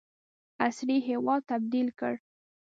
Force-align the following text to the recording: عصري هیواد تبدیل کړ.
عصري 0.65 0.97
هیواد 1.09 1.41
تبدیل 1.51 1.87
کړ. 1.99 2.13